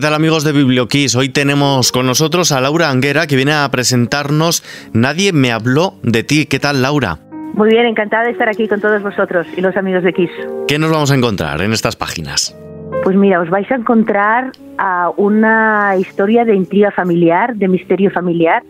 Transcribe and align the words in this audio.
¿Qué 0.00 0.06
tal 0.06 0.14
amigos 0.14 0.44
de 0.44 0.52
Biblioquiz? 0.52 1.14
Hoy 1.14 1.28
tenemos 1.28 1.92
con 1.92 2.06
nosotros 2.06 2.52
a 2.52 2.60
Laura 2.62 2.88
Anguera 2.88 3.26
que 3.26 3.36
viene 3.36 3.52
a 3.52 3.70
presentarnos 3.70 4.64
Nadie 4.94 5.34
me 5.34 5.52
habló 5.52 5.92
de 6.02 6.22
ti. 6.22 6.46
¿Qué 6.46 6.58
tal 6.58 6.80
Laura? 6.80 7.18
Muy 7.52 7.68
bien, 7.68 7.84
encantada 7.84 8.24
de 8.24 8.30
estar 8.30 8.48
aquí 8.48 8.66
con 8.66 8.80
todos 8.80 9.02
vosotros 9.02 9.46
y 9.58 9.60
los 9.60 9.76
amigos 9.76 10.02
de 10.02 10.14
Kiss. 10.14 10.30
¿Qué 10.66 10.78
nos 10.78 10.90
vamos 10.90 11.10
a 11.10 11.16
encontrar 11.16 11.60
en 11.60 11.74
estas 11.74 11.96
páginas? 11.96 12.58
Pues 13.04 13.14
mira, 13.14 13.42
os 13.42 13.50
vais 13.50 13.70
a 13.70 13.74
encontrar 13.74 14.52
a 14.78 15.10
una 15.18 15.94
historia 15.98 16.46
de 16.46 16.54
intriga 16.54 16.90
familiar, 16.92 17.54
de 17.56 17.68
misterio 17.68 18.10
familiar. 18.10 18.62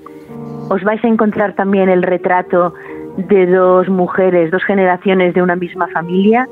Os 0.69 0.83
vais 0.83 1.05
a 1.05 1.07
encontrar 1.07 1.55
también 1.55 1.89
el 1.91 2.03
retrato 2.03 2.75
de 3.19 3.47
dos 3.47 3.89
mujeres, 3.89 4.51
dos 4.51 4.65
generaciones 4.65 5.33
de 5.35 5.43
una 5.43 5.55
misma 5.55 5.87
familia. 5.93 6.49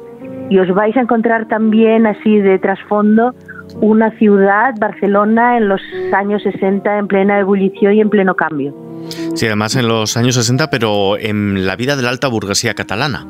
Y 0.50 0.60
os 0.60 0.72
vais 0.72 0.96
a 0.96 1.00
encontrar 1.00 1.48
también 1.48 2.06
así 2.06 2.38
de 2.38 2.60
trasfondo 2.60 3.34
una 3.80 4.10
ciudad, 4.18 4.74
Barcelona, 4.78 5.56
en 5.56 5.68
los 5.68 5.80
años 6.12 6.42
60 6.42 6.98
en 6.98 7.08
plena 7.08 7.38
ebullición 7.38 7.94
y 7.94 8.00
en 8.00 8.10
pleno 8.10 8.34
cambio. 8.34 8.74
Sí, 9.34 9.46
además 9.46 9.76
en 9.76 9.88
los 9.88 10.16
años 10.16 10.34
60, 10.34 10.70
pero 10.70 11.16
en 11.16 11.66
la 11.66 11.76
vida 11.76 11.96
de 11.96 12.02
la 12.02 12.10
alta 12.10 12.28
burguesía 12.28 12.74
catalana. 12.74 13.24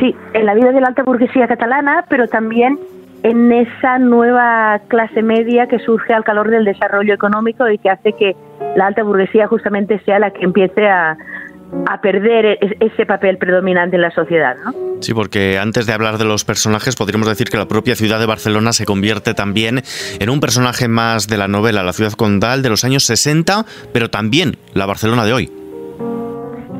Sí, 0.00 0.14
en 0.32 0.46
la 0.46 0.54
vida 0.54 0.72
de 0.72 0.80
la 0.80 0.88
alta 0.88 1.02
burguesía 1.02 1.46
catalana, 1.46 2.04
pero 2.08 2.28
también 2.28 2.78
en 3.22 3.52
esa 3.52 3.98
nueva 3.98 4.80
clase 4.88 5.22
media 5.22 5.66
que 5.66 5.78
surge 5.78 6.12
al 6.12 6.24
calor 6.24 6.50
del 6.50 6.64
desarrollo 6.64 7.14
económico 7.14 7.68
y 7.68 7.78
que 7.78 7.90
hace 7.90 8.12
que 8.12 8.36
la 8.76 8.86
alta 8.86 9.02
burguesía 9.02 9.46
justamente 9.46 9.98
sea 10.00 10.18
la 10.18 10.30
que 10.30 10.44
empiece 10.44 10.86
a, 10.86 11.16
a 11.86 12.00
perder 12.00 12.58
ese 12.80 13.06
papel 13.06 13.38
predominante 13.38 13.96
en 13.96 14.02
la 14.02 14.10
sociedad, 14.10 14.56
¿no? 14.64 14.72
Sí, 15.00 15.12
porque 15.12 15.58
antes 15.58 15.86
de 15.86 15.92
hablar 15.92 16.18
de 16.18 16.24
los 16.24 16.44
personajes, 16.44 16.96
podríamos 16.96 17.28
decir 17.28 17.48
que 17.48 17.56
la 17.56 17.68
propia 17.68 17.94
ciudad 17.94 18.18
de 18.18 18.26
Barcelona 18.26 18.72
se 18.72 18.86
convierte 18.86 19.34
también 19.34 19.82
en 20.18 20.30
un 20.30 20.40
personaje 20.40 20.88
más 20.88 21.28
de 21.28 21.36
la 21.36 21.48
novela, 21.48 21.82
la 21.82 21.92
ciudad 21.92 22.12
condal 22.12 22.62
de 22.62 22.70
los 22.70 22.84
años 22.84 23.04
60, 23.04 23.66
pero 23.92 24.08
también 24.08 24.56
la 24.72 24.86
Barcelona 24.86 25.24
de 25.24 25.32
hoy. 25.32 25.52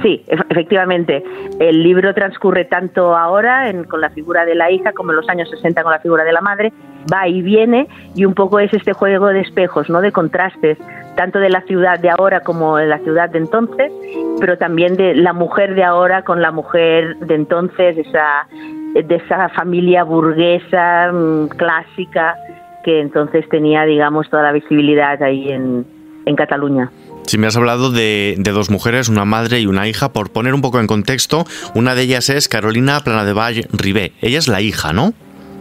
Sí, 0.02 0.22
efectivamente. 0.28 1.24
El 1.58 1.82
libro 1.82 2.12
transcurre 2.12 2.66
tanto 2.66 3.16
ahora 3.16 3.72
con 3.88 4.00
la 4.02 4.10
figura 4.10 4.44
de 4.44 4.54
la 4.54 4.70
hija 4.70 4.92
como 4.92 5.12
en 5.12 5.16
los 5.16 5.28
años 5.28 5.48
60 5.48 5.82
con 5.82 5.92
la 5.92 5.98
figura 5.98 6.24
de 6.24 6.32
la 6.32 6.42
madre, 6.42 6.72
va 7.12 7.26
y 7.26 7.40
viene 7.40 7.88
y 8.14 8.24
un 8.24 8.34
poco 8.34 8.58
es 8.58 8.72
este 8.74 8.92
juego 8.92 9.28
de 9.28 9.40
espejos, 9.40 9.88
¿no? 9.88 10.02
De 10.02 10.12
contrastes, 10.12 10.78
tanto 11.16 11.38
de 11.38 11.50
la 11.50 11.62
ciudad 11.62 11.98
de 11.98 12.10
ahora 12.10 12.40
como 12.40 12.76
de 12.76 12.86
la 12.86 12.98
ciudad 12.98 13.30
de 13.30 13.38
entonces, 13.38 13.92
pero 14.40 14.58
también 14.58 14.96
de 14.96 15.14
la 15.14 15.32
mujer 15.32 15.74
de 15.74 15.84
ahora 15.84 16.22
con 16.22 16.42
la 16.42 16.50
mujer 16.50 17.16
de 17.18 17.34
entonces, 17.34 17.98
esa 17.98 18.46
de 18.94 19.16
esa 19.16 19.48
familia 19.48 20.04
burguesa 20.04 21.10
mm, 21.12 21.48
clásica 21.48 22.36
que 22.84 23.00
entonces 23.00 23.48
tenía, 23.48 23.84
digamos, 23.84 24.28
toda 24.30 24.42
la 24.42 24.52
visibilidad 24.52 25.20
ahí 25.22 25.50
en, 25.50 25.84
en 26.26 26.36
Cataluña. 26.36 26.90
Si 27.26 27.38
me 27.38 27.46
has 27.46 27.56
hablado 27.56 27.90
de, 27.90 28.36
dos 28.38 28.70
mujeres, 28.70 29.08
una 29.08 29.24
madre 29.24 29.60
y 29.60 29.66
una 29.66 29.88
hija, 29.88 30.12
por 30.12 30.30
poner 30.30 30.54
un 30.54 30.60
poco 30.60 30.78
en 30.78 30.86
contexto, 30.86 31.46
una 31.74 31.94
de 31.94 32.02
ellas 32.02 32.28
es 32.28 32.48
Carolina 32.48 33.00
Planadevall 33.00 33.66
Ribé. 33.72 34.12
Ella 34.20 34.38
es 34.38 34.46
la 34.46 34.60
hija, 34.60 34.92
¿no? 34.92 35.14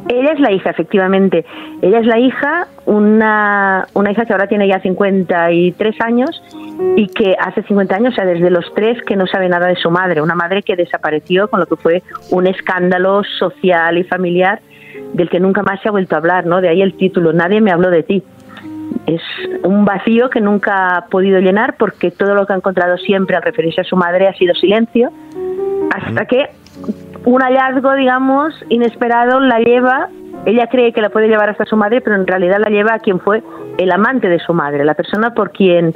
Ella 0.09 0.33
es 0.33 0.39
la 0.39 0.51
hija, 0.51 0.69
efectivamente. 0.69 1.45
Ella 1.81 1.99
es 1.99 2.05
la 2.05 2.19
hija, 2.19 2.67
una, 2.85 3.87
una 3.93 4.11
hija 4.11 4.25
que 4.25 4.33
ahora 4.33 4.47
tiene 4.47 4.67
ya 4.67 4.79
53 4.79 6.01
años 6.01 6.43
y 6.95 7.07
que 7.07 7.35
hace 7.39 7.63
50 7.63 7.95
años, 7.95 8.13
o 8.13 8.15
sea, 8.15 8.25
desde 8.25 8.49
los 8.49 8.65
tres, 8.73 9.01
que 9.03 9.15
no 9.15 9.27
sabe 9.27 9.49
nada 9.49 9.67
de 9.67 9.75
su 9.75 9.89
madre. 9.89 10.21
Una 10.21 10.35
madre 10.35 10.63
que 10.63 10.75
desapareció 10.75 11.47
con 11.47 11.59
lo 11.59 11.65
que 11.65 11.75
fue 11.75 12.03
un 12.31 12.47
escándalo 12.47 13.23
social 13.39 13.97
y 13.97 14.03
familiar 14.03 14.59
del 15.13 15.29
que 15.29 15.39
nunca 15.39 15.63
más 15.63 15.81
se 15.81 15.89
ha 15.89 15.91
vuelto 15.91 16.15
a 16.15 16.19
hablar, 16.19 16.45
¿no? 16.45 16.61
De 16.61 16.69
ahí 16.69 16.81
el 16.81 16.95
título, 16.95 17.33
Nadie 17.33 17.61
me 17.61 17.72
habló 17.72 17.89
de 17.89 18.03
ti 18.03 18.23
es 19.05 19.22
un 19.63 19.85
vacío 19.85 20.29
que 20.29 20.41
nunca 20.41 20.97
ha 20.97 21.05
podido 21.05 21.39
llenar 21.39 21.75
porque 21.78 22.11
todo 22.11 22.35
lo 22.35 22.45
que 22.45 22.53
ha 22.53 22.55
encontrado 22.55 22.97
siempre 22.97 23.35
al 23.35 23.41
referirse 23.41 23.81
a 23.81 23.83
su 23.83 23.95
madre 23.95 24.28
ha 24.28 24.33
sido 24.33 24.53
silencio, 24.55 25.11
hasta 25.94 26.25
que 26.25 26.49
un 27.25 27.41
hallazgo, 27.41 27.94
digamos, 27.94 28.53
inesperado 28.69 29.39
la 29.39 29.59
lleva, 29.59 30.09
ella 30.45 30.67
cree 30.67 30.91
que 30.91 31.01
la 31.01 31.09
puede 31.09 31.28
llevar 31.28 31.50
hasta 31.50 31.66
su 31.66 31.78
madre, 31.78 32.01
pero 32.01 32.16
en 32.16 32.28
realidad 32.28 32.57
la 32.59 32.69
lleva 32.69 32.95
a 32.95 33.00
quien 33.00 33.19
fue 33.19 33.41
el 33.78 33.91
amante 33.91 34.28
de 34.28 34.39
su 34.39 34.53
madre, 34.53 34.84
la 34.84 34.94
persona 34.94 35.34
por 35.34 35.51
quien 35.51 35.95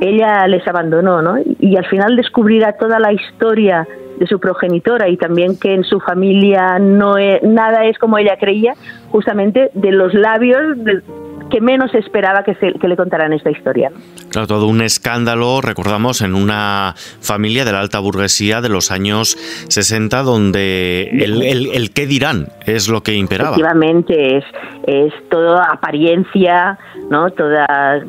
ella 0.00 0.46
les 0.46 0.66
abandonó, 0.68 1.22
¿no? 1.22 1.36
Y 1.60 1.76
al 1.76 1.86
final 1.86 2.16
descubrirá 2.16 2.72
toda 2.72 2.98
la 2.98 3.12
historia 3.12 3.86
de 4.18 4.26
su 4.26 4.38
progenitora 4.38 5.08
y 5.08 5.16
también 5.16 5.58
que 5.58 5.74
en 5.74 5.84
su 5.84 6.00
familia 6.00 6.78
no 6.78 7.16
nada 7.42 7.84
es 7.84 7.98
como 7.98 8.18
ella 8.18 8.36
creía, 8.38 8.74
justamente 9.10 9.70
de 9.74 9.92
los 9.92 10.14
labios 10.14 10.82
de, 10.84 11.02
que 11.50 11.60
menos 11.60 11.94
esperaba 11.94 12.42
que, 12.42 12.54
se, 12.56 12.72
que 12.74 12.88
le 12.88 12.96
contaran 12.96 13.32
esta 13.32 13.50
historia. 13.50 13.90
Claro, 14.30 14.46
todo 14.46 14.66
un 14.66 14.80
escándalo, 14.80 15.60
recordamos, 15.60 16.20
en 16.20 16.34
una 16.34 16.94
familia 16.96 17.64
de 17.64 17.72
la 17.72 17.80
alta 17.80 17.98
burguesía 18.00 18.60
de 18.60 18.68
los 18.68 18.90
años 18.90 19.36
60, 19.68 20.22
donde 20.22 21.08
el, 21.12 21.42
el, 21.42 21.90
qué 21.92 22.06
dirán 22.06 22.48
es 22.66 22.88
lo 22.88 23.02
que 23.02 23.14
imperaba. 23.14 23.50
Efectivamente, 23.50 24.38
es, 24.38 24.44
es 24.86 25.12
toda 25.30 25.64
apariencia, 25.72 26.78
¿no? 27.10 27.30
Toda, 27.30 28.04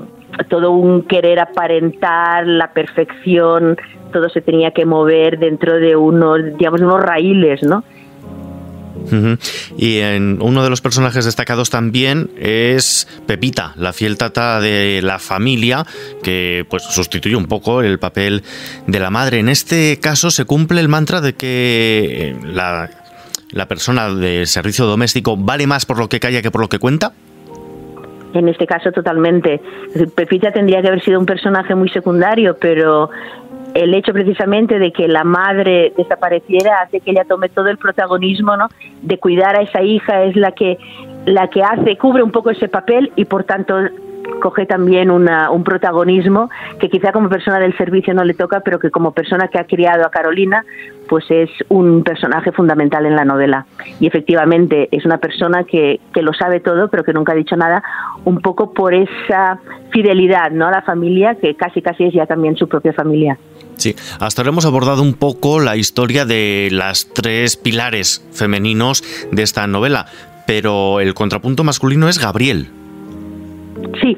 todo 0.49 0.71
un 0.71 1.03
querer 1.03 1.39
aparentar 1.39 2.45
la 2.47 2.71
perfección, 2.73 3.77
todo 4.11 4.29
se 4.29 4.41
tenía 4.41 4.71
que 4.71 4.85
mover 4.85 5.39
dentro 5.39 5.75
de 5.75 5.95
unos, 5.95 6.39
digamos, 6.57 6.81
unos 6.81 7.01
raíles, 7.01 7.63
¿no? 7.63 7.83
Y 9.77 9.99
en 9.99 10.39
uno 10.41 10.63
de 10.63 10.69
los 10.69 10.81
personajes 10.81 11.25
destacados 11.25 11.69
también 11.69 12.29
es 12.37 13.07
Pepita, 13.25 13.73
la 13.77 13.93
fiel 13.93 14.17
tata 14.17 14.59
de 14.59 15.01
la 15.01 15.19
familia, 15.19 15.85
que 16.23 16.65
pues 16.69 16.83
sustituye 16.83 17.35
un 17.35 17.47
poco 17.47 17.81
el 17.81 17.99
papel 17.99 18.43
de 18.85 18.99
la 18.99 19.09
madre. 19.09 19.39
En 19.39 19.49
este 19.49 19.99
caso 20.01 20.31
se 20.31 20.45
cumple 20.45 20.81
el 20.81 20.87
mantra 20.87 21.21
de 21.21 21.33
que 21.33 22.29
eh, 22.29 22.35
la, 22.43 22.89
la 23.51 23.65
persona 23.67 24.09
de 24.09 24.45
servicio 24.45 24.85
doméstico 24.85 25.37
vale 25.37 25.67
más 25.67 25.85
por 25.85 25.97
lo 25.97 26.09
que 26.09 26.19
calla 26.19 26.41
que 26.41 26.51
por 26.51 26.61
lo 26.61 26.69
que 26.69 26.79
cuenta. 26.79 27.13
En 28.33 28.49
este 28.49 28.67
caso 28.67 28.91
totalmente. 28.91 29.61
Pepita 30.15 30.51
tendría 30.51 30.81
que 30.81 30.89
haber 30.89 31.03
sido 31.03 31.19
un 31.19 31.25
personaje 31.25 31.73
muy 31.75 31.89
secundario, 31.89 32.57
pero 32.59 33.09
el 33.77 33.93
hecho 33.93 34.11
precisamente 34.11 34.79
de 34.79 34.91
que 34.91 35.07
la 35.07 35.23
madre 35.23 35.93
desapareciera 35.95 36.81
hace 36.81 36.99
que 36.99 37.11
ella 37.11 37.25
tome 37.25 37.49
todo 37.49 37.67
el 37.67 37.77
protagonismo 37.77 38.57
¿no? 38.57 38.69
de 39.01 39.19
cuidar 39.19 39.55
a 39.55 39.61
esa 39.61 39.83
hija 39.83 40.23
es 40.23 40.35
la 40.35 40.51
que 40.51 40.77
la 41.25 41.49
que 41.49 41.61
hace 41.61 41.97
cubre 41.97 42.23
un 42.23 42.31
poco 42.31 42.49
ese 42.49 42.69
papel 42.69 43.11
y 43.15 43.25
por 43.25 43.43
tanto 43.43 43.75
coge 44.41 44.65
también 44.65 45.11
una, 45.11 45.51
un 45.51 45.63
protagonismo 45.63 46.49
que 46.79 46.89
quizá 46.89 47.11
como 47.11 47.29
persona 47.29 47.59
del 47.59 47.75
servicio 47.77 48.13
no 48.13 48.23
le 48.23 48.33
toca, 48.33 48.61
pero 48.61 48.79
que 48.79 48.89
como 48.91 49.11
persona 49.11 49.47
que 49.47 49.59
ha 49.59 49.65
criado 49.65 50.05
a 50.05 50.11
Carolina, 50.11 50.63
pues 51.07 51.25
es 51.29 51.49
un 51.69 52.03
personaje 52.03 52.51
fundamental 52.51 53.05
en 53.05 53.15
la 53.15 53.25
novela. 53.25 53.65
Y 53.99 54.07
efectivamente 54.07 54.89
es 54.91 55.05
una 55.05 55.17
persona 55.17 55.63
que, 55.63 55.99
que 56.13 56.21
lo 56.21 56.33
sabe 56.33 56.59
todo, 56.59 56.89
pero 56.89 57.03
que 57.03 57.13
nunca 57.13 57.33
ha 57.33 57.35
dicho 57.35 57.55
nada, 57.55 57.83
un 58.25 58.41
poco 58.41 58.73
por 58.73 58.93
esa 58.93 59.59
fidelidad 59.91 60.51
¿no? 60.51 60.67
a 60.67 60.71
la 60.71 60.81
familia, 60.81 61.35
que 61.35 61.55
casi 61.55 61.81
casi 61.81 62.05
es 62.05 62.13
ya 62.13 62.25
también 62.25 62.55
su 62.57 62.67
propia 62.67 62.93
familia. 62.93 63.37
Sí, 63.77 63.95
hasta 64.19 64.41
ahora 64.41 64.49
hemos 64.49 64.65
abordado 64.65 65.03
un 65.03 65.13
poco 65.13 65.59
la 65.59 65.75
historia 65.77 66.25
de 66.25 66.69
las 66.71 67.07
tres 67.13 67.57
pilares 67.57 68.25
femeninos 68.33 69.03
de 69.31 69.43
esta 69.43 69.67
novela, 69.67 70.07
pero 70.47 70.99
el 70.99 71.13
contrapunto 71.13 71.63
masculino 71.63 72.09
es 72.09 72.19
Gabriel. 72.19 72.67
Sí, 74.01 74.17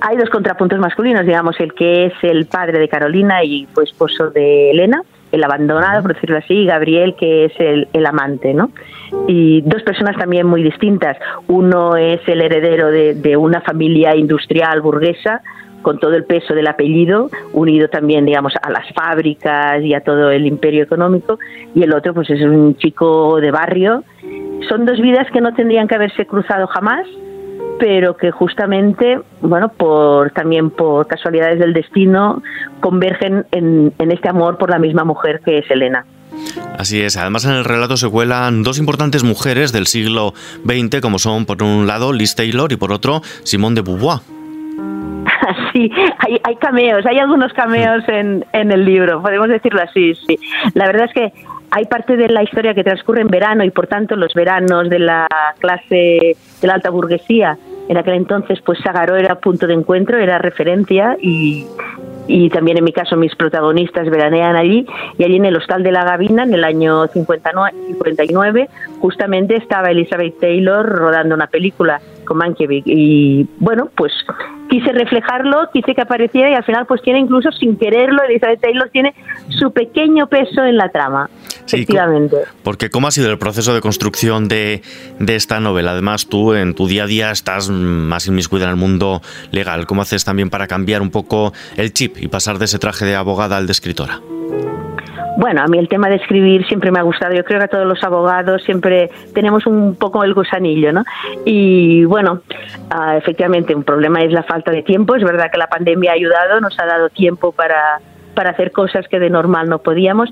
hay 0.00 0.16
dos 0.16 0.30
contrapuntos 0.30 0.78
masculinos, 0.78 1.26
digamos, 1.26 1.58
el 1.60 1.74
que 1.74 2.06
es 2.06 2.14
el 2.22 2.46
padre 2.46 2.78
de 2.78 2.88
Carolina 2.88 3.44
y 3.44 3.66
fue 3.74 3.84
esposo 3.84 4.30
de 4.30 4.70
Elena, 4.70 5.02
el 5.32 5.44
abandonado, 5.44 6.02
por 6.02 6.14
decirlo 6.14 6.38
así, 6.38 6.54
y 6.54 6.66
Gabriel, 6.66 7.14
que 7.18 7.46
es 7.46 7.52
el, 7.58 8.06
amante, 8.06 8.54
¿no? 8.54 8.70
Y 9.26 9.62
dos 9.62 9.82
personas 9.82 10.16
también 10.16 10.46
muy 10.46 10.62
distintas. 10.62 11.18
Uno 11.48 11.96
es 11.96 12.20
el 12.28 12.40
heredero 12.40 12.90
de, 12.90 13.14
de 13.14 13.36
una 13.36 13.60
familia 13.60 14.14
industrial 14.14 14.80
burguesa, 14.80 15.42
con 15.86 16.00
todo 16.00 16.16
el 16.16 16.24
peso 16.24 16.52
del 16.52 16.66
apellido, 16.66 17.30
unido 17.52 17.86
también, 17.86 18.26
digamos, 18.26 18.54
a 18.60 18.70
las 18.70 18.92
fábricas 18.92 19.80
y 19.84 19.94
a 19.94 20.00
todo 20.00 20.32
el 20.32 20.44
imperio 20.44 20.82
económico, 20.82 21.38
y 21.76 21.84
el 21.84 21.94
otro, 21.94 22.12
pues 22.12 22.28
es 22.28 22.42
un 22.42 22.76
chico 22.76 23.40
de 23.40 23.52
barrio. 23.52 24.02
Son 24.68 24.84
dos 24.84 25.00
vidas 25.00 25.28
que 25.32 25.40
no 25.40 25.54
tendrían 25.54 25.86
que 25.86 25.94
haberse 25.94 26.26
cruzado 26.26 26.66
jamás, 26.66 27.06
pero 27.78 28.16
que 28.16 28.32
justamente, 28.32 29.20
bueno, 29.42 29.70
también 30.34 30.70
por 30.70 31.06
casualidades 31.06 31.60
del 31.60 31.72
destino, 31.72 32.42
convergen 32.80 33.46
en, 33.52 33.92
en 34.00 34.10
este 34.10 34.28
amor 34.28 34.58
por 34.58 34.70
la 34.70 34.80
misma 34.80 35.04
mujer 35.04 35.40
que 35.44 35.58
es 35.58 35.70
Elena. 35.70 36.04
Así 36.76 37.00
es, 37.00 37.16
además 37.16 37.44
en 37.44 37.52
el 37.52 37.64
relato 37.64 37.96
se 37.96 38.08
cuelan 38.08 38.64
dos 38.64 38.80
importantes 38.80 39.22
mujeres 39.22 39.70
del 39.70 39.86
siglo 39.86 40.34
XX, 40.64 41.00
como 41.00 41.20
son 41.20 41.46
por 41.46 41.62
un 41.62 41.86
lado 41.86 42.12
Liz 42.12 42.34
Taylor 42.34 42.72
y 42.72 42.76
por 42.76 42.90
otro 42.90 43.22
Simone 43.44 43.76
de 43.76 43.82
Beauvoir. 43.82 44.35
Sí, 45.72 45.90
hay, 46.18 46.40
hay 46.42 46.56
cameos, 46.56 47.04
hay 47.06 47.18
algunos 47.18 47.52
cameos 47.52 48.04
en, 48.08 48.44
en 48.52 48.72
el 48.72 48.84
libro, 48.84 49.22
podemos 49.22 49.48
decirlo 49.48 49.82
así, 49.82 50.14
sí. 50.14 50.38
La 50.74 50.86
verdad 50.86 51.06
es 51.06 51.12
que 51.12 51.32
hay 51.70 51.84
parte 51.86 52.16
de 52.16 52.28
la 52.28 52.42
historia 52.42 52.74
que 52.74 52.84
transcurre 52.84 53.20
en 53.20 53.28
verano 53.28 53.64
y 53.64 53.70
por 53.70 53.86
tanto 53.86 54.16
los 54.16 54.34
veranos 54.34 54.88
de 54.88 54.98
la 54.98 55.26
clase 55.58 56.36
de 56.60 56.66
la 56.66 56.74
alta 56.74 56.90
burguesía 56.90 57.58
En 57.88 57.96
aquel 57.96 58.14
entonces, 58.14 58.60
pues 58.64 58.78
Sagaró 58.80 59.16
era 59.16 59.36
punto 59.36 59.66
de 59.66 59.74
encuentro, 59.74 60.18
era 60.18 60.38
referencia 60.38 61.16
y, 61.20 61.66
y 62.28 62.50
también 62.50 62.78
en 62.78 62.84
mi 62.84 62.92
caso 62.92 63.16
mis 63.16 63.34
protagonistas 63.34 64.08
veranean 64.10 64.56
allí 64.56 64.86
y 65.18 65.24
allí 65.24 65.36
en 65.36 65.44
el 65.44 65.56
Hostal 65.56 65.82
de 65.82 65.92
la 65.92 66.04
Gavina 66.04 66.42
en 66.42 66.54
el 66.54 66.64
año 66.64 67.06
59, 67.06 68.68
justamente 69.00 69.56
estaba 69.56 69.90
Elizabeth 69.90 70.38
Taylor 70.40 70.86
rodando 70.86 71.34
una 71.34 71.46
película 71.46 72.00
con 72.24 72.38
Mankiewicz. 72.38 72.86
Y 72.86 73.46
bueno 73.58 73.88
pues 73.96 74.12
quise 74.68 74.92
reflejarlo 74.92 75.68
quise 75.72 75.94
que 75.94 76.02
apareciera 76.02 76.50
y 76.50 76.54
al 76.54 76.64
final 76.64 76.86
pues 76.86 77.02
tiene 77.02 77.20
incluso 77.20 77.52
sin 77.52 77.76
quererlo 77.76 78.22
Elizabeth 78.24 78.60
Taylor 78.60 78.88
tiene 78.90 79.14
su 79.48 79.70
pequeño 79.72 80.26
peso 80.26 80.64
en 80.64 80.76
la 80.76 80.88
trama 80.88 81.30
efectivamente 81.66 82.36
porque 82.62 82.90
cómo 82.90 83.08
ha 83.08 83.10
sido 83.10 83.30
el 83.30 83.38
proceso 83.38 83.74
de 83.74 83.80
construcción 83.80 84.48
de, 84.48 84.82
de 85.18 85.36
esta 85.36 85.60
novela 85.60 85.92
además 85.92 86.26
tú 86.28 86.54
en 86.54 86.74
tu 86.74 86.86
día 86.86 87.04
a 87.04 87.06
día 87.06 87.30
estás 87.30 87.68
más 87.70 88.26
inmiscuida 88.26 88.64
en 88.64 88.70
el 88.70 88.76
mundo 88.76 89.22
legal 89.50 89.86
cómo 89.86 90.02
haces 90.02 90.24
también 90.24 90.50
para 90.50 90.66
cambiar 90.66 91.02
un 91.02 91.10
poco 91.10 91.52
el 91.76 91.92
chip 91.92 92.16
y 92.18 92.28
pasar 92.28 92.58
de 92.58 92.66
ese 92.66 92.78
traje 92.78 93.04
de 93.04 93.16
abogada 93.16 93.56
al 93.56 93.66
de 93.66 93.72
escritora? 93.72 94.20
Bueno, 95.38 95.62
a 95.62 95.66
mí 95.66 95.78
el 95.78 95.88
tema 95.88 96.08
de 96.08 96.16
escribir 96.16 96.66
siempre 96.66 96.90
me 96.90 96.98
ha 96.98 97.02
gustado. 97.02 97.34
Yo 97.34 97.44
creo 97.44 97.58
que 97.58 97.66
a 97.66 97.68
todos 97.68 97.86
los 97.86 98.02
abogados 98.02 98.62
siempre 98.64 99.10
tenemos 99.34 99.66
un 99.66 99.94
poco 99.94 100.24
el 100.24 100.32
gusanillo, 100.32 100.92
¿no? 100.94 101.04
Y 101.44 102.06
bueno, 102.06 102.40
ah, 102.88 103.18
efectivamente, 103.18 103.74
un 103.74 103.82
problema 103.84 104.22
es 104.22 104.32
la 104.32 104.44
falta 104.44 104.70
de 104.70 104.82
tiempo. 104.82 105.14
Es 105.14 105.22
verdad 105.22 105.50
que 105.52 105.58
la 105.58 105.66
pandemia 105.66 106.12
ha 106.12 106.14
ayudado, 106.14 106.58
nos 106.62 106.78
ha 106.80 106.86
dado 106.86 107.10
tiempo 107.10 107.52
para, 107.52 108.00
para 108.36 108.50
hacer 108.50 108.70
cosas 108.70 109.08
que 109.08 109.18
de 109.18 109.30
normal 109.30 109.68
no 109.68 109.78
podíamos, 109.78 110.30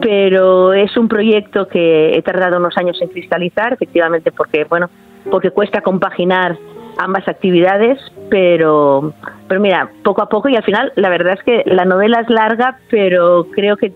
pero 0.00 0.72
es 0.72 0.96
un 0.96 1.06
proyecto 1.06 1.68
que 1.68 2.16
he 2.16 2.22
tardado 2.22 2.56
unos 2.56 2.76
años 2.76 3.00
en 3.00 3.08
cristalizar, 3.08 3.74
efectivamente, 3.74 4.32
porque, 4.32 4.64
bueno, 4.64 4.90
porque 5.30 5.50
cuesta 5.50 5.82
compaginar 5.82 6.56
ambas 6.98 7.28
actividades, 7.28 8.00
pero, 8.30 9.12
pero 9.48 9.60
mira, 9.60 9.90
poco 10.02 10.22
a 10.22 10.28
poco 10.28 10.48
y 10.48 10.56
al 10.56 10.64
final 10.64 10.92
la 10.96 11.08
verdad 11.08 11.34
es 11.34 11.42
que 11.44 11.62
la 11.66 11.84
novela 11.84 12.20
es 12.20 12.30
larga, 12.30 12.78
pero 12.90 13.46
creo 13.50 13.76
que 13.76 13.92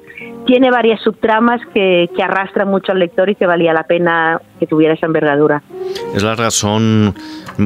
tiene 0.46 0.70
varias 0.70 1.00
subtramas 1.02 1.60
que, 1.72 2.10
que 2.14 2.22
arrastran 2.22 2.68
mucho 2.68 2.92
al 2.92 2.98
lector 2.98 3.28
y 3.30 3.34
que 3.34 3.46
valía 3.46 3.72
la 3.72 3.84
pena 3.84 4.40
que 4.58 4.66
tuviera 4.66 4.94
esa 4.94 5.06
envergadura. 5.06 5.62
Es 6.14 6.22
larga, 6.22 6.50
son 6.50 7.14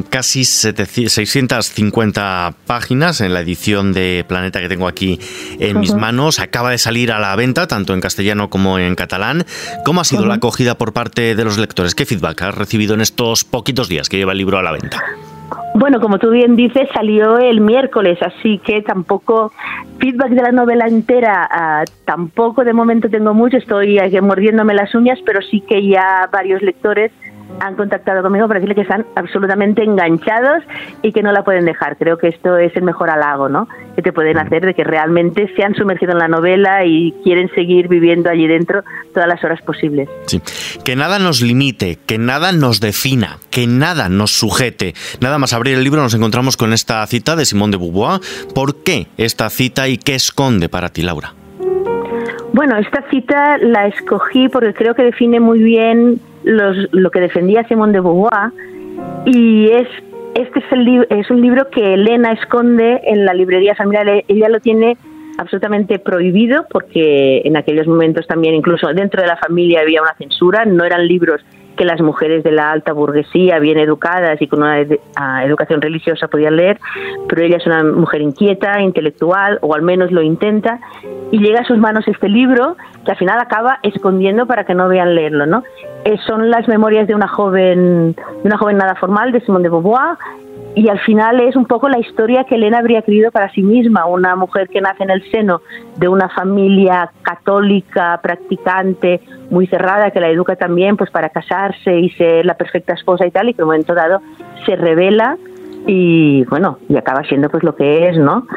casi 0.09 0.45
650 0.45 2.53
páginas 2.65 3.21
en 3.21 3.33
la 3.33 3.41
edición 3.41 3.93
de 3.93 4.25
Planeta 4.27 4.59
que 4.59 4.69
tengo 4.69 4.87
aquí 4.87 5.19
en 5.59 5.79
mis 5.79 5.93
manos. 5.93 6.39
Acaba 6.39 6.71
de 6.71 6.77
salir 6.77 7.11
a 7.11 7.19
la 7.19 7.35
venta, 7.35 7.67
tanto 7.67 7.93
en 7.93 8.01
castellano 8.01 8.49
como 8.49 8.79
en 8.79 8.95
catalán. 8.95 9.45
¿Cómo 9.85 10.01
ha 10.01 10.03
sido 10.03 10.25
la 10.25 10.35
acogida 10.35 10.77
por 10.77 10.93
parte 10.93 11.35
de 11.35 11.43
los 11.43 11.57
lectores? 11.57 11.95
¿Qué 11.95 12.05
feedback 12.05 12.41
has 12.43 12.55
recibido 12.55 12.93
en 12.93 13.01
estos 13.01 13.43
poquitos 13.43 13.89
días 13.89 14.09
que 14.09 14.17
lleva 14.17 14.31
el 14.31 14.39
libro 14.39 14.57
a 14.57 14.63
la 14.63 14.71
venta? 14.71 15.03
Bueno, 15.75 15.99
como 15.99 16.19
tú 16.19 16.29
bien 16.29 16.55
dices, 16.55 16.87
salió 16.93 17.37
el 17.37 17.59
miércoles, 17.59 18.19
así 18.21 18.59
que 18.59 18.81
tampoco 18.81 19.51
feedback 19.99 20.29
de 20.29 20.41
la 20.41 20.51
novela 20.51 20.87
entera, 20.87 21.47
ah, 21.51 21.83
tampoco 22.05 22.63
de 22.63 22.73
momento 22.73 23.09
tengo 23.09 23.33
mucho, 23.33 23.57
estoy 23.57 23.99
mordiéndome 24.21 24.73
las 24.73 24.93
uñas, 24.95 25.19
pero 25.25 25.41
sí 25.41 25.61
que 25.61 25.85
ya 25.85 26.29
varios 26.31 26.61
lectores 26.61 27.11
han 27.59 27.75
contactado 27.75 28.21
conmigo 28.21 28.47
para 28.47 28.59
decirle 28.59 28.75
que 28.75 28.81
están 28.81 29.05
absolutamente 29.15 29.83
enganchados 29.83 30.63
y 31.01 31.11
que 31.11 31.23
no 31.23 31.31
la 31.31 31.43
pueden 31.43 31.65
dejar. 31.65 31.97
Creo 31.97 32.17
que 32.17 32.27
esto 32.27 32.57
es 32.57 32.75
el 32.75 32.83
mejor 32.83 33.09
halago, 33.09 33.49
¿no? 33.49 33.67
Que 33.95 34.01
te 34.01 34.11
pueden 34.11 34.37
hacer 34.37 34.65
de 34.65 34.73
que 34.73 34.83
realmente 34.83 35.51
se 35.55 35.63
han 35.63 35.75
sumergido 35.75 36.13
en 36.13 36.19
la 36.19 36.27
novela 36.27 36.85
y 36.85 37.13
quieren 37.23 37.49
seguir 37.55 37.87
viviendo 37.87 38.29
allí 38.29 38.47
dentro 38.47 38.83
todas 39.13 39.27
las 39.27 39.43
horas 39.43 39.61
posibles. 39.61 40.09
Sí. 40.25 40.41
Que 40.83 40.95
nada 40.95 41.19
nos 41.19 41.41
limite, 41.41 41.99
que 42.05 42.17
nada 42.17 42.51
nos 42.51 42.79
defina, 42.79 43.37
que 43.49 43.67
nada 43.67 44.09
nos 44.09 44.31
sujete. 44.31 44.93
Nada 45.21 45.37
más 45.37 45.53
abrir 45.53 45.75
el 45.75 45.83
libro 45.83 46.01
nos 46.01 46.13
encontramos 46.13 46.57
con 46.57 46.73
esta 46.73 47.05
cita 47.07 47.35
de 47.35 47.45
Simón 47.45 47.71
de 47.71 47.77
Beauvoir. 47.77 48.19
¿Por 48.53 48.83
qué 48.83 49.07
esta 49.17 49.49
cita 49.49 49.87
y 49.87 49.97
qué 49.97 50.15
esconde 50.15 50.69
para 50.69 50.89
ti, 50.89 51.01
Laura? 51.01 51.33
Bueno, 52.53 52.77
esta 52.77 53.03
cita 53.09 53.57
la 53.57 53.87
escogí 53.87 54.47
porque 54.47 54.73
creo 54.73 54.93
que 54.93 55.03
define 55.03 55.39
muy 55.39 55.63
bien 55.63 56.19
lo 56.43 57.11
que 57.11 57.19
defendía 57.19 57.67
Simón 57.67 57.91
de 57.91 57.99
Beauvoir 57.99 58.51
y 59.25 59.69
es 59.69 59.87
este 60.35 60.59
es, 60.59 60.65
el, 60.71 61.07
es 61.09 61.29
un 61.29 61.41
libro 61.41 61.69
que 61.69 61.93
Elena 61.93 62.31
esconde 62.31 63.01
en 63.03 63.25
la 63.25 63.33
librería 63.33 63.75
familiar. 63.75 64.23
Ella 64.27 64.49
lo 64.49 64.59
tiene 64.59 64.97
absolutamente 65.37 65.99
prohibido 65.99 66.65
porque 66.69 67.41
en 67.45 67.57
aquellos 67.57 67.87
momentos 67.87 68.27
también 68.27 68.55
incluso 68.55 68.87
dentro 68.93 69.21
de 69.21 69.27
la 69.27 69.37
familia 69.37 69.81
había 69.81 70.01
una 70.01 70.15
censura, 70.15 70.65
no 70.65 70.83
eran 70.83 71.07
libros 71.07 71.41
que 71.75 71.85
las 71.85 72.01
mujeres 72.01 72.43
de 72.43 72.51
la 72.51 72.71
alta 72.71 72.93
burguesía, 72.93 73.59
bien 73.59 73.77
educadas 73.79 74.41
y 74.41 74.47
con 74.47 74.61
una 74.61 74.79
educación 75.43 75.81
religiosa 75.81 76.27
podían 76.27 76.55
leer, 76.55 76.79
pero 77.27 77.43
ella 77.43 77.57
es 77.57 77.65
una 77.65 77.83
mujer 77.83 78.21
inquieta, 78.21 78.81
intelectual, 78.81 79.59
o 79.61 79.73
al 79.73 79.81
menos 79.81 80.11
lo 80.11 80.21
intenta, 80.21 80.79
y 81.31 81.39
llega 81.39 81.61
a 81.61 81.65
sus 81.65 81.77
manos 81.77 82.07
este 82.07 82.29
libro 82.29 82.77
que 83.05 83.11
al 83.11 83.17
final 83.17 83.39
acaba 83.39 83.79
escondiendo 83.81 84.45
para 84.45 84.65
que 84.65 84.75
no 84.75 84.87
vean 84.87 85.15
leerlo, 85.15 85.45
¿no? 85.45 85.63
Eh, 86.05 86.17
son 86.27 86.49
las 86.49 86.67
memorias 86.67 87.07
de 87.07 87.15
una 87.15 87.27
joven, 87.27 88.13
de 88.13 88.43
una 88.43 88.57
joven 88.57 88.77
nada 88.77 88.95
formal, 88.95 89.31
de 89.31 89.41
Simone 89.41 89.63
de 89.63 89.69
Beauvoir, 89.69 90.17
y 90.75 90.89
al 90.89 90.99
final 91.01 91.39
es 91.39 91.55
un 91.55 91.65
poco 91.65 91.87
la 91.87 91.99
historia 91.99 92.45
que 92.45 92.55
Elena 92.55 92.79
habría 92.79 93.03
querido 93.03 93.31
para 93.31 93.51
sí 93.51 93.61
misma, 93.61 94.05
una 94.05 94.35
mujer 94.35 94.69
que 94.69 94.81
nace 94.81 95.03
en 95.03 95.11
el 95.11 95.23
seno 95.29 95.61
de 95.97 96.07
una 96.07 96.29
familia 96.29 97.11
católica, 97.21 98.19
practicante, 98.23 99.21
muy 99.51 99.67
cerrada, 99.67 100.09
que 100.09 100.19
la 100.19 100.29
educa 100.29 100.55
también 100.55 100.97
pues 100.97 101.11
para 101.11 101.29
casarse 101.29 101.99
y 101.99 102.09
ser 102.11 102.45
la 102.45 102.55
perfecta 102.55 102.93
esposa 102.93 103.27
y 103.27 103.31
tal, 103.31 103.49
y 103.49 103.53
que 103.53 103.61
en 103.61 103.65
un 103.65 103.69
momento 103.69 103.93
dado 103.93 104.21
se 104.65 104.75
revela 104.75 105.37
y 105.85 106.43
bueno, 106.45 106.79
y 106.89 106.95
acaba 106.97 107.23
siendo 107.23 107.49
pues 107.49 107.63
lo 107.63 107.75
que 107.75 108.07
es, 108.07 108.17
¿no? 108.17 108.47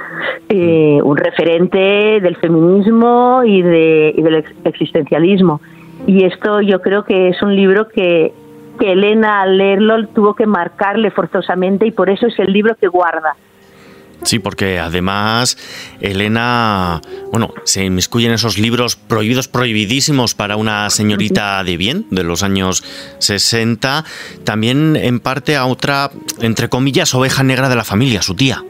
Eh, 0.49 1.01
un 1.03 1.17
referente 1.17 2.21
del 2.21 2.37
feminismo 2.37 3.43
y, 3.45 3.61
de, 3.63 4.15
y 4.17 4.23
del 4.23 4.45
existencialismo. 4.65 5.61
Y 6.07 6.25
esto 6.25 6.61
yo 6.61 6.81
creo 6.81 7.05
que 7.05 7.29
es 7.29 7.43
un 7.43 7.55
libro 7.55 7.89
que 7.89 8.33
que 8.77 8.93
Elena 8.93 9.43
al 9.43 9.59
leerlo 9.59 10.07
tuvo 10.09 10.35
que 10.35 10.47
marcarle 10.47 11.11
forzosamente 11.11 11.87
y 11.87 11.91
por 11.91 12.11
eso 12.11 12.27
es 12.27 12.39
el 12.39 12.53
libro 12.53 12.75
que 12.77 12.89
guarda. 12.89 13.35
Sí, 14.23 14.39
porque 14.39 14.79
además 14.79 15.59
Elena, 16.01 17.01
bueno, 17.31 17.53
se 17.65 17.85
inmiscuye 17.85 18.27
en 18.27 18.33
esos 18.33 18.59
libros 18.59 18.97
prohibidos, 18.97 19.47
prohibidísimos 19.47 20.35
para 20.35 20.57
una 20.57 20.89
señorita 20.91 21.63
de 21.63 21.77
bien 21.77 22.07
de 22.11 22.23
los 22.23 22.43
años 22.43 22.83
60, 23.19 24.05
también 24.45 24.97
en 24.97 25.21
parte 25.21 25.57
a 25.57 25.67
otra, 25.67 26.11
entre 26.41 26.69
comillas, 26.69 27.15
oveja 27.15 27.43
negra 27.43 27.69
de 27.69 27.77
la 27.77 27.85
familia, 27.85 28.23
su 28.23 28.35
tía. 28.35 28.65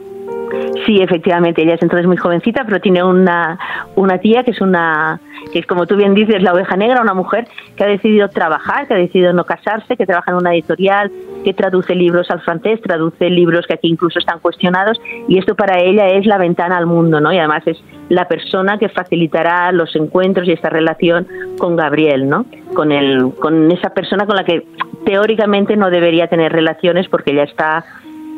Sí, 0.87 1.01
efectivamente, 1.01 1.63
ella 1.63 1.73
es 1.73 1.81
entonces 1.81 2.07
muy 2.07 2.15
jovencita, 2.15 2.63
pero 2.63 2.79
tiene 2.79 3.03
una, 3.03 3.59
una 3.97 4.19
tía 4.19 4.43
que 4.43 4.51
es 4.51 4.61
una, 4.61 5.19
que 5.51 5.59
es 5.59 5.65
como 5.65 5.85
tú 5.85 5.97
bien 5.97 6.13
dices, 6.13 6.41
la 6.41 6.53
oveja 6.53 6.77
negra, 6.77 7.01
una 7.01 7.13
mujer 7.13 7.45
que 7.75 7.83
ha 7.83 7.87
decidido 7.87 8.29
trabajar, 8.29 8.87
que 8.87 8.93
ha 8.93 8.97
decidido 8.97 9.33
no 9.33 9.43
casarse, 9.43 9.97
que 9.97 10.05
trabaja 10.05 10.31
en 10.31 10.37
una 10.37 10.53
editorial, 10.53 11.11
que 11.43 11.53
traduce 11.53 11.93
libros 11.93 12.31
al 12.31 12.39
francés, 12.39 12.79
traduce 12.81 13.29
libros 13.29 13.67
que 13.67 13.73
aquí 13.73 13.89
incluso 13.89 14.17
están 14.17 14.39
cuestionados, 14.39 14.97
y 15.27 15.37
esto 15.37 15.55
para 15.55 15.77
ella 15.81 16.07
es 16.07 16.25
la 16.25 16.37
ventana 16.37 16.77
al 16.77 16.85
mundo, 16.85 17.19
¿no? 17.19 17.33
Y 17.33 17.37
además 17.37 17.63
es 17.65 17.83
la 18.07 18.29
persona 18.29 18.77
que 18.77 18.87
facilitará 18.87 19.69
los 19.73 19.93
encuentros 19.93 20.47
y 20.47 20.53
esta 20.53 20.69
relación 20.69 21.27
con 21.57 21.75
Gabriel, 21.75 22.29
¿no? 22.29 22.45
Con, 22.73 22.93
el, 22.93 23.33
con 23.41 23.69
esa 23.73 23.89
persona 23.89 24.25
con 24.25 24.37
la 24.37 24.45
que 24.45 24.65
teóricamente 25.05 25.75
no 25.75 25.89
debería 25.89 26.27
tener 26.27 26.53
relaciones 26.53 27.09
porque 27.09 27.31
ella 27.31 27.43
está 27.43 27.83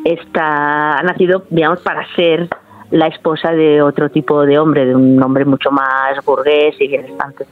está, 0.04 0.98
ha 0.98 1.02
nacido, 1.02 1.44
digamos, 1.50 1.80
para 1.80 2.06
ser 2.14 2.48
la 2.90 3.06
esposa 3.06 3.52
de 3.52 3.82
otro 3.82 4.10
tipo 4.10 4.44
de 4.44 4.58
hombre, 4.58 4.86
de 4.86 4.94
un 4.94 5.22
hombre 5.22 5.44
mucho 5.44 5.70
más 5.70 6.24
burgués 6.24 6.74
y 6.80 6.88
bienestante. 6.88 7.46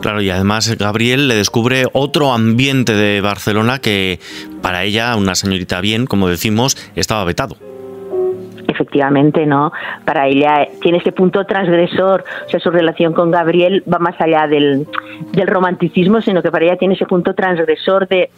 Claro, 0.00 0.20
y 0.20 0.30
además 0.30 0.76
Gabriel 0.78 1.26
le 1.26 1.34
descubre 1.34 1.86
otro 1.92 2.32
ambiente 2.32 2.94
de 2.94 3.20
Barcelona 3.20 3.80
que 3.80 4.20
para 4.62 4.84
ella, 4.84 5.16
una 5.16 5.34
señorita 5.34 5.80
bien, 5.80 6.06
como 6.06 6.28
decimos, 6.28 6.76
estaba 6.94 7.24
vetado 7.24 7.56
efectivamente, 8.94 9.44
¿no? 9.46 9.72
Para 10.04 10.28
ella 10.28 10.68
tiene 10.80 10.98
ese 10.98 11.10
punto 11.12 11.44
transgresor, 11.44 12.24
o 12.46 12.48
sea, 12.48 12.60
su 12.60 12.70
relación 12.70 13.12
con 13.12 13.30
Gabriel 13.30 13.82
va 13.92 13.98
más 13.98 14.14
allá 14.20 14.46
del, 14.46 14.86
del 15.32 15.46
romanticismo, 15.48 16.20
sino 16.20 16.42
que 16.42 16.50
para 16.50 16.64
ella 16.66 16.76
tiene 16.76 16.94
ese 16.94 17.06
punto 17.06 17.34
transgresor 17.34 18.06
de, 18.06 18.30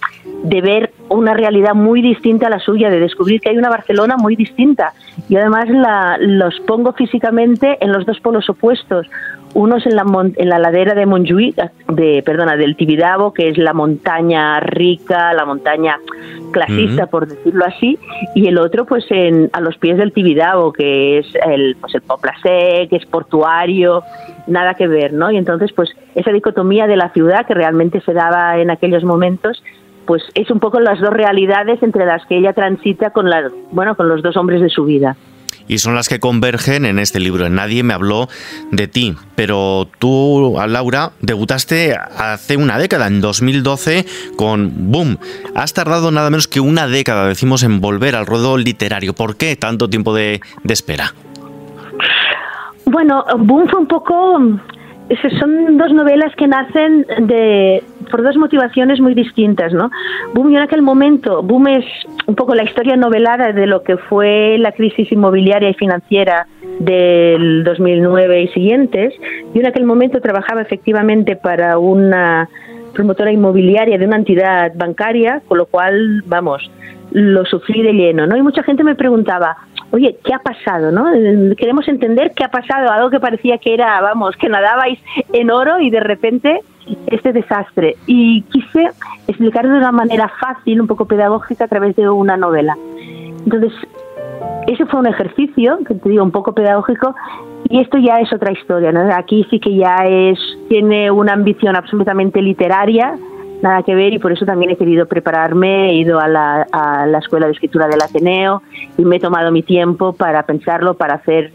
de 0.45 0.61
ver 0.63 0.93
una 1.11 1.35
realidad 1.35 1.75
muy 1.75 2.01
distinta 2.01 2.47
a 2.47 2.51
la 2.51 2.59
suya, 2.59 2.89
de 2.89 3.01
descubrir 3.01 3.41
que 3.41 3.51
hay 3.51 3.59
una 3.59 3.69
Barcelona 3.69 4.17
muy 4.17 4.35
distinta. 4.35 4.95
Y 5.29 5.37
además 5.37 5.69
la, 5.69 6.17
los 6.19 6.59
pongo 6.61 6.93
físicamente 6.95 7.77
en 7.81 7.93
los 7.93 8.07
dos 8.07 8.19
polos 8.21 8.49
opuestos 8.49 9.07
unos 9.57 9.87
en 9.87 9.97
la, 9.97 10.05
en 10.37 10.49
la 10.51 10.59
ladera 10.59 10.95
de 10.95 11.07
Montjuïc, 11.07 11.57
de, 11.89 12.23
perdona, 12.27 12.57
del 12.57 12.77
Tibidabo, 12.77 13.33
que 13.33 13.49
es 13.49 13.57
la 13.57 13.73
montaña 13.73 14.61
rica, 14.61 15.33
la 15.33 15.47
montaña 15.47 15.97
clasista, 16.53 17.07
por 17.07 17.27
decirlo 17.27 17.65
así, 17.65 17.99
y 18.35 18.49
el 18.49 18.59
otro 18.59 18.85
pues 18.85 19.07
en, 19.09 19.49
a 19.55 19.63
los 19.63 19.79
pies 19.79 19.97
del 19.97 20.13
Tibidabo, 20.13 20.75
que 20.75 21.19
es 21.21 21.27
el, 21.47 21.75
pues 21.81 21.95
el 21.95 22.03
Poplacé, 22.03 22.87
que 22.91 22.97
es 22.97 23.07
portuario, 23.07 24.03
nada 24.47 24.75
que 24.75 24.89
ver, 24.89 25.15
¿no? 25.15 25.31
Y 25.31 25.39
entonces 25.39 25.73
pues 25.73 25.89
esa 26.15 26.33
dicotomía 26.33 26.87
de 26.87 26.97
la 26.97 27.09
ciudad 27.09 27.47
que 27.47 27.55
realmente 27.55 28.03
se 28.03 28.13
daba 28.13 28.59
en 28.59 28.71
aquellos 28.71 29.05
momentos 29.05 29.63
pues 30.07 30.23
es 30.35 30.51
un 30.51 30.61
poco 30.61 30.81
las 30.81 31.01
dos 31.01 31.13
realidades 31.13 31.83
entre 31.83 32.05
las 32.05 32.25
que 32.27 32.37
ella 32.37 32.53
transita 32.53 33.11
con 33.11 33.29
la, 33.31 33.51
bueno, 33.73 33.97
con 33.97 34.09
los 34.09 34.23
dos 34.23 34.37
hombres 34.37 34.61
de 34.61 34.69
su 34.69 34.85
vida 34.85 35.17
y 35.69 35.79
son 35.79 35.95
las 35.95 36.09
que 36.09 36.21
convergen 36.21 36.85
en 36.85 36.99
este 36.99 37.21
libro. 37.21 37.49
Nadie 37.49 37.83
me 37.83 37.95
habló 37.95 38.29
de 38.71 38.89
ti, 38.89 39.15
pero 39.35 39.89
tú, 39.99 40.57
Laura, 40.67 41.13
debutaste 41.21 41.97
hace 41.97 42.57
una 42.57 42.79
década, 42.79 43.07
en 43.07 43.21
2012, 43.21 44.07
con 44.37 44.91
Boom. 44.91 45.19
Has 45.55 45.73
tardado 45.75 46.11
nada 46.11 46.31
menos 46.31 46.49
que 46.49 46.61
una 46.61 46.87
década, 46.87 47.27
decimos, 47.27 47.63
en 47.63 47.81
volver 47.81 48.17
al 48.17 48.27
ruedo 48.27 48.57
literario. 48.57 49.15
¿Por 49.15 49.37
qué 49.37 49.57
tanto 49.57 49.89
tiempo 49.89 50.15
de, 50.15 50.41
de 50.63 50.73
espera? 50.73 51.15
Bueno, 52.85 53.25
Boom 53.39 53.69
fue 53.69 53.81
un 53.81 53.87
poco 53.87 54.61
son 55.39 55.79
dos 55.79 55.93
novelas 55.93 56.35
que 56.37 56.49
nacen 56.49 57.07
de, 57.29 57.83
por 58.11 58.23
dos 58.23 58.37
motivaciones 58.37 59.01
muy 59.01 59.15
distintas, 59.15 59.73
¿no? 59.73 59.91
Boom 60.35 60.51
en 60.51 60.63
aquel 60.63 60.83
momento, 60.83 61.43
Boom 61.43 61.69
es 61.69 61.85
un 62.27 62.35
poco 62.35 62.55
la 62.55 62.65
historia 62.65 62.97
novelada 62.97 63.53
de 63.53 63.67
lo 63.67 63.83
que 63.83 63.97
fue 63.97 64.57
la 64.59 64.73
crisis 64.73 65.11
inmobiliaria 65.13 65.71
y 65.71 65.75
financiera 65.75 66.47
del 66.79 67.65
2009 67.65 68.43
y 68.43 68.49
siguientes. 68.49 69.15
Yo 69.55 69.61
en 69.61 69.67
aquel 69.67 69.85
momento 69.85 70.21
trabajaba 70.21 70.63
efectivamente 70.63 71.37
para 71.37 71.79
una 71.79 72.49
promotora 72.93 73.33
inmobiliaria 73.33 73.99
de 73.99 74.07
una 74.07 74.17
entidad 74.17 74.73
bancaria, 74.75 75.43
con 75.47 75.59
lo 75.59 75.67
cual, 75.67 76.23
vamos, 76.27 76.71
lo 77.13 77.45
sufrí 77.45 77.83
de 77.83 77.93
lleno, 77.93 78.27
¿no? 78.27 78.37
Y 78.37 78.43
mucha 78.43 78.63
gente 78.63 78.85
me 78.85 78.95
preguntaba, 78.95 79.57
oye, 79.91 80.17
¿qué 80.25 80.35
ha 80.35 80.39
pasado? 80.39 80.91
¿no? 80.93 81.07
Queremos 81.57 81.89
entender 81.89 82.33
qué 82.35 82.45
ha 82.45 82.51
pasado, 82.51 82.91
algo 82.91 83.11
que 83.11 83.21
parecía 83.21 83.59
que 83.59 83.75
era, 83.75 84.01
vamos, 84.01 84.37
que 84.37 84.49
nadabais 84.49 84.99
en 85.33 85.51
oro 85.51 85.81
y 85.81 85.91
de 85.91 86.01
repente 86.01 86.61
este 87.07 87.33
desastre. 87.33 87.97
Y 88.07 88.43
quise 88.43 88.91
explicarlo 89.27 89.73
de 89.73 89.79
una 89.79 89.93
manera 89.93 90.31
fácil, 90.41 90.81
un 90.81 90.87
poco 90.87 91.07
pedagógica, 91.07 91.65
a 91.65 91.69
través 91.69 91.97
de 91.97 92.09
una 92.09 92.37
novela. 92.37 92.77
Entonces, 93.45 93.73
ese 94.67 94.85
fue 94.87 95.01
un 95.01 95.07
ejercicio, 95.07 95.79
que 95.87 95.95
te 95.95 96.09
digo, 96.09 96.25
un 96.25 96.33
poco 96.33 96.53
pedagógico, 96.53 97.15
y 97.69 97.81
esto 97.81 97.99
ya 97.99 98.17
es 98.17 98.33
otra 98.33 98.53
historia, 98.53 98.93
¿no? 98.93 99.01
Aquí 99.15 99.47
sí 99.51 99.59
que 99.61 99.77
ya 99.77 99.97
es, 100.05 100.39
tiene 100.69 101.11
una 101.11 101.33
ambición 101.33 101.77
absolutamente 101.77 102.43
literaria, 102.43 103.17
nada 103.63 103.83
que 103.83 103.95
ver 103.95 104.13
y 104.13 104.19
por 104.19 104.33
eso 104.33 104.45
también 104.45 104.71
he 104.73 104.77
querido 104.77 105.07
prepararme, 105.07 105.91
he 105.91 105.95
ido 105.95 106.21
a 106.21 106.29
la, 106.29 106.67
a 106.71 107.07
la 107.07 107.19
Escuela 107.19 107.47
de 107.47 107.53
Escritura 107.53 107.89
del 107.89 108.03
Ateneo 108.03 108.63
y 108.99 109.05
me 109.05 109.17
he 109.17 109.21
tomado 109.21 109.51
mi 109.51 109.63
tiempo 109.63 110.13
para 110.13 110.43
pensarlo, 110.45 110.95
para 110.95 111.15
hacer 111.15 111.53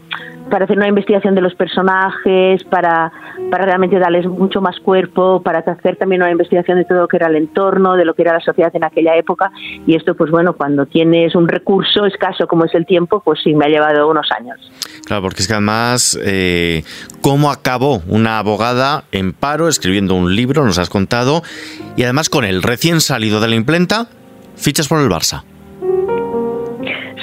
para 0.52 0.66
hacer 0.66 0.76
una 0.76 0.86
investigación 0.86 1.34
de 1.34 1.40
los 1.40 1.54
personajes, 1.54 2.62
para, 2.64 3.10
para 3.50 3.64
realmente 3.64 3.98
darles 3.98 4.26
mucho 4.26 4.60
más 4.60 4.78
cuerpo, 4.80 5.40
para 5.42 5.60
hacer 5.60 5.96
también 5.96 6.20
una 6.20 6.30
investigación 6.30 6.76
de 6.76 6.84
todo 6.84 7.00
lo 7.00 7.08
que 7.08 7.16
era 7.16 7.28
el 7.28 7.36
entorno, 7.36 7.94
de 7.94 8.04
lo 8.04 8.12
que 8.12 8.20
era 8.20 8.34
la 8.34 8.40
sociedad 8.40 8.70
en 8.76 8.84
aquella 8.84 9.16
época. 9.16 9.50
Y 9.86 9.96
esto, 9.96 10.14
pues 10.14 10.30
bueno, 10.30 10.52
cuando 10.52 10.84
tienes 10.84 11.34
un 11.34 11.48
recurso 11.48 12.04
escaso 12.04 12.46
como 12.46 12.66
es 12.66 12.74
el 12.74 12.84
tiempo, 12.84 13.22
pues 13.24 13.40
sí, 13.42 13.54
me 13.54 13.64
ha 13.64 13.68
llevado 13.68 14.10
unos 14.10 14.28
años. 14.38 14.60
Claro, 15.06 15.22
porque 15.22 15.40
es 15.40 15.48
que 15.48 15.54
además, 15.54 16.20
eh, 16.22 16.84
¿cómo 17.22 17.50
acabó 17.50 18.02
una 18.06 18.38
abogada 18.38 19.04
en 19.10 19.32
paro 19.32 19.68
escribiendo 19.68 20.14
un 20.14 20.36
libro, 20.36 20.66
nos 20.66 20.76
has 20.76 20.90
contado, 20.90 21.42
y 21.96 22.02
además 22.02 22.28
con 22.28 22.44
el 22.44 22.62
recién 22.62 23.00
salido 23.00 23.40
de 23.40 23.48
la 23.48 23.54
imprenta, 23.54 24.08
fichas 24.56 24.86
por 24.86 25.00
el 25.00 25.08
Barça? 25.08 25.44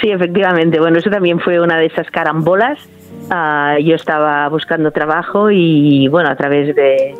Sí, 0.01 0.11
efectivamente. 0.11 0.79
Bueno, 0.79 0.97
eso 0.97 1.09
también 1.09 1.39
fue 1.39 1.59
una 1.59 1.77
de 1.77 1.87
esas 1.87 2.09
carambolas 2.09 2.79
Ah, 3.31 3.77
yo 3.79 3.95
estaba 3.95 4.47
buscando 4.49 4.91
trabajo 4.91 5.51
y 5.51 6.07
bueno, 6.07 6.29
a 6.29 6.35
través 6.35 6.75
de 6.75 7.13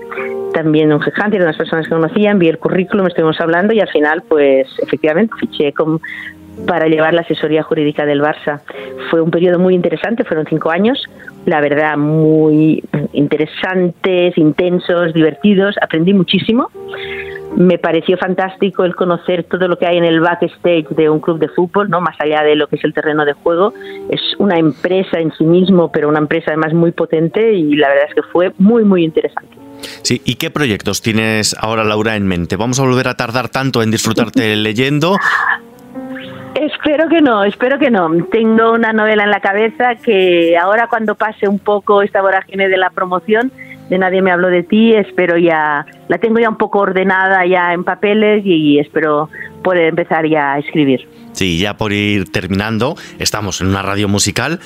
también 0.53 0.91
un 0.91 1.03
headhunter, 1.03 1.39
de 1.39 1.45
unas 1.45 1.57
personas 1.57 1.85
que 1.85 1.93
conocían, 1.93 2.39
vi 2.39 2.47
el 2.47 2.57
currículum, 2.57 3.05
estuvimos 3.05 3.39
hablando 3.39 3.73
y 3.73 3.79
al 3.79 3.89
final 3.89 4.23
pues 4.27 4.67
efectivamente 4.79 5.33
fiché 5.39 5.71
con, 5.71 6.01
para 6.65 6.87
llevar 6.87 7.13
la 7.13 7.21
asesoría 7.21 7.61
jurídica 7.61 8.07
del 8.07 8.23
Barça. 8.23 8.59
Fue 9.11 9.21
un 9.21 9.29
periodo 9.29 9.59
muy 9.59 9.75
interesante, 9.75 10.23
fueron 10.23 10.47
cinco 10.47 10.71
años, 10.71 11.05
la 11.45 11.61
verdad 11.61 11.97
muy 11.97 12.83
interesantes, 13.13 14.37
intensos, 14.37 15.13
divertidos, 15.13 15.75
aprendí 15.81 16.13
muchísimo 16.13 16.69
me 17.55 17.77
pareció 17.77 18.17
fantástico 18.17 18.83
el 18.83 18.95
conocer 18.95 19.43
todo 19.43 19.67
lo 19.67 19.77
que 19.77 19.85
hay 19.85 19.97
en 19.97 20.05
el 20.05 20.19
backstage 20.19 20.87
de 20.89 21.09
un 21.09 21.19
club 21.19 21.39
de 21.39 21.49
fútbol, 21.49 21.89
no 21.89 22.01
más 22.01 22.15
allá 22.19 22.43
de 22.43 22.55
lo 22.55 22.67
que 22.67 22.75
es 22.75 22.83
el 22.83 22.93
terreno 22.93 23.25
de 23.25 23.33
juego. 23.33 23.73
Es 24.09 24.21
una 24.37 24.57
empresa 24.57 25.19
en 25.19 25.33
sí 25.33 25.43
mismo, 25.43 25.91
pero 25.91 26.09
una 26.09 26.19
empresa 26.19 26.51
además 26.51 26.73
muy 26.73 26.91
potente 26.91 27.53
y 27.53 27.75
la 27.75 27.89
verdad 27.89 28.05
es 28.09 28.15
que 28.15 28.23
fue 28.23 28.53
muy, 28.57 28.83
muy 28.83 29.03
interesante. 29.03 29.57
Sí, 30.01 30.21
¿y 30.25 30.35
qué 30.35 30.49
proyectos 30.49 31.01
tienes 31.01 31.55
ahora, 31.59 31.83
Laura, 31.83 32.15
en 32.15 32.27
mente? 32.27 32.55
¿Vamos 32.55 32.79
a 32.79 32.83
volver 32.83 33.07
a 33.07 33.15
tardar 33.15 33.49
tanto 33.49 33.81
en 33.81 33.91
disfrutarte 33.91 34.55
leyendo? 34.55 35.15
Espero 36.59 37.07
que 37.07 37.21
no, 37.21 37.45
espero 37.45 37.79
que 37.79 37.89
no. 37.89 38.09
Tengo 38.25 38.73
una 38.73 38.91
novela 38.91 39.23
en 39.23 39.29
la 39.29 39.39
cabeza 39.39 39.95
que 39.95 40.57
ahora 40.57 40.87
cuando 40.87 41.15
pase 41.15 41.47
un 41.47 41.57
poco 41.57 42.01
esta 42.01 42.21
vorágine 42.21 42.67
de 42.67 42.75
la 42.75 42.89
promoción, 42.89 43.49
de 43.89 43.97
Nadie 43.97 44.21
me 44.21 44.29
habló 44.29 44.49
de 44.49 44.63
ti, 44.63 44.93
espero 44.93 45.37
ya, 45.37 45.85
la 46.09 46.17
tengo 46.17 46.37
ya 46.37 46.49
un 46.49 46.57
poco 46.57 46.79
ordenada 46.79 47.45
ya 47.45 47.73
en 47.73 47.85
papeles 47.85 48.45
y 48.45 48.77
espero 48.77 49.29
poder 49.63 49.85
empezar 49.85 50.27
ya 50.27 50.53
a 50.53 50.59
escribir. 50.59 51.07
Sí, 51.31 51.59
ya 51.59 51.77
por 51.77 51.93
ir 51.93 52.29
terminando, 52.29 52.95
estamos 53.19 53.61
en 53.61 53.67
una 53.67 53.81
radio 53.81 54.09
musical. 54.09 54.59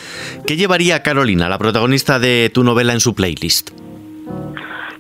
¿Qué 0.48 0.56
llevaría 0.56 1.04
Carolina, 1.04 1.48
la 1.48 1.60
protagonista 1.60 2.18
de 2.18 2.50
tu 2.52 2.64
novela, 2.64 2.94
en 2.94 3.02
su 3.02 3.14
playlist? 3.14 3.70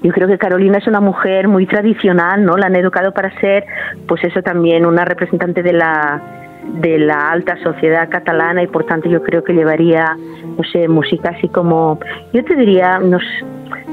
Yo 0.04 0.12
creo 0.12 0.28
que 0.28 0.38
Carolina 0.38 0.78
es 0.78 0.86
una 0.86 1.00
mujer 1.00 1.48
muy 1.48 1.66
tradicional, 1.66 2.46
¿no? 2.46 2.56
La 2.56 2.68
han 2.68 2.76
educado 2.76 3.14
para 3.14 3.34
ser, 3.40 3.66
pues 4.08 4.24
eso 4.24 4.44
también, 4.44 4.86
una 4.86 5.06
representante 5.06 5.64
de 5.64 5.74
la 5.74 6.43
de 6.66 6.98
la 7.00 7.32
alta 7.32 7.58
sociedad 7.64 8.10
catalana 8.10 8.64
y 8.64 8.68
por 8.68 8.86
tanto 8.86 9.10
yo 9.10 9.22
creo 9.22 9.44
que 9.44 9.54
llevaría, 9.54 10.18
no 10.58 10.64
sé, 10.72 10.88
música 10.88 11.30
así 11.38 11.48
como, 11.50 12.00
yo 12.34 12.44
te 12.44 12.56
diría, 12.56 13.00
no 13.00 13.20
sé, 13.20 13.46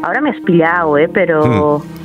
Ahora 0.03 0.21
me 0.21 0.31
has 0.31 0.41
pillado, 0.41 0.99
¿eh? 0.99 1.09
Pero... 1.09 1.79
Hmm. 1.79 2.00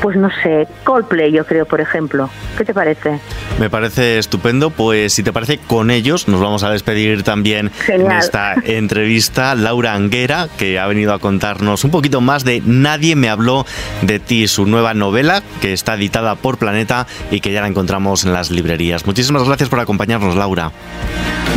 Pues 0.00 0.16
no 0.16 0.28
sé, 0.42 0.68
Coldplay 0.84 1.32
yo 1.32 1.44
creo, 1.44 1.66
por 1.66 1.80
ejemplo. 1.80 2.30
¿Qué 2.56 2.64
te 2.64 2.72
parece? 2.72 3.20
Me 3.58 3.68
parece 3.68 4.18
estupendo. 4.18 4.70
Pues 4.70 5.12
si 5.12 5.22
te 5.22 5.32
parece, 5.32 5.58
con 5.58 5.90
ellos 5.90 6.28
nos 6.28 6.40
vamos 6.40 6.62
a 6.62 6.70
despedir 6.70 7.24
también 7.24 7.72
en 7.88 8.10
esta 8.12 8.54
entrevista. 8.64 9.54
Laura 9.56 9.94
Anguera, 9.94 10.48
que 10.56 10.78
ha 10.78 10.86
venido 10.86 11.12
a 11.12 11.18
contarnos 11.18 11.84
un 11.84 11.90
poquito 11.90 12.20
más 12.20 12.44
de 12.44 12.62
Nadie 12.64 13.16
me 13.16 13.28
habló 13.28 13.66
de 14.02 14.20
ti, 14.20 14.46
su 14.46 14.66
nueva 14.66 14.94
novela, 14.94 15.42
que 15.60 15.72
está 15.72 15.94
editada 15.94 16.36
por 16.36 16.58
Planeta 16.58 17.06
y 17.30 17.40
que 17.40 17.52
ya 17.52 17.60
la 17.60 17.66
encontramos 17.66 18.24
en 18.24 18.32
las 18.32 18.50
librerías. 18.50 19.06
Muchísimas 19.06 19.44
gracias 19.44 19.68
por 19.68 19.80
acompañarnos, 19.80 20.36
Laura. 20.36 20.70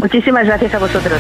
Muchísimas 0.02 0.46
gracias 0.46 0.74
a 0.74 0.80
vosotros. 0.80 1.20